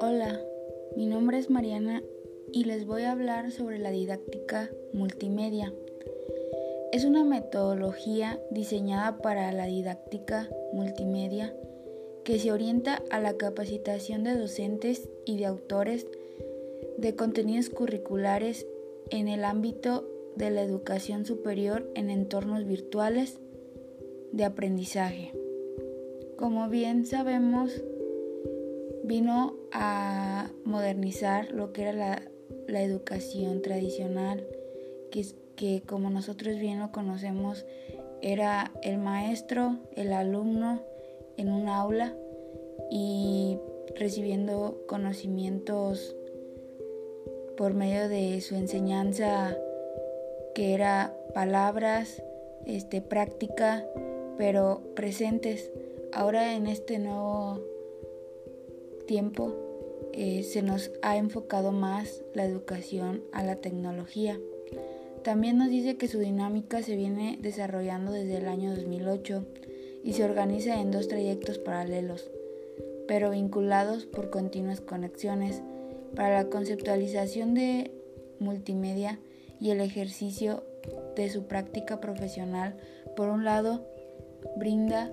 [0.00, 0.40] Hola,
[0.96, 2.02] mi nombre es Mariana
[2.52, 5.72] y les voy a hablar sobre la didáctica multimedia.
[6.92, 11.56] Es una metodología diseñada para la didáctica multimedia
[12.24, 16.06] que se orienta a la capacitación de docentes y de autores
[16.98, 18.66] de contenidos curriculares
[19.10, 20.06] en el ámbito
[20.36, 23.40] de la educación superior en entornos virtuales
[24.32, 25.32] de aprendizaje.
[26.36, 27.82] Como bien sabemos,
[29.04, 32.22] vino a modernizar lo que era la,
[32.66, 34.46] la educación tradicional,
[35.10, 37.64] que, que como nosotros bien lo conocemos,
[38.20, 40.82] era el maestro, el alumno
[41.36, 42.14] en un aula
[42.90, 43.58] y
[43.96, 46.14] recibiendo conocimientos
[47.56, 49.56] por medio de su enseñanza
[50.54, 52.22] que era palabras,
[52.66, 53.84] este, práctica,
[54.38, 55.70] pero presentes.
[56.12, 57.60] Ahora en este nuevo
[59.06, 59.54] tiempo
[60.14, 64.38] eh, se nos ha enfocado más la educación a la tecnología.
[65.22, 69.44] También nos dice que su dinámica se viene desarrollando desde el año 2008
[70.04, 72.30] y se organiza en dos trayectos paralelos,
[73.06, 75.62] pero vinculados por continuas conexiones
[76.14, 77.90] para la conceptualización de
[78.38, 79.18] multimedia
[79.60, 80.62] y el ejercicio
[81.16, 82.76] de su práctica profesional.
[83.16, 83.84] Por un lado,
[84.56, 85.10] brinda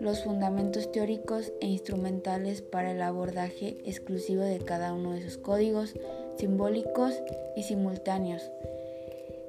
[0.00, 5.94] los fundamentos teóricos e instrumentales para el abordaje exclusivo de cada uno de sus códigos
[6.36, 7.14] simbólicos
[7.56, 8.50] y simultáneos.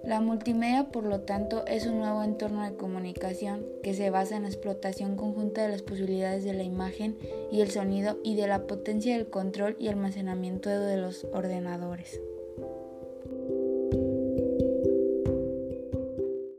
[0.03, 4.43] La multimedia, por lo tanto, es un nuevo entorno de comunicación que se basa en
[4.43, 7.17] la explotación conjunta de las posibilidades de la imagen
[7.51, 12.21] y el sonido y de la potencia del control y almacenamiento de los ordenadores.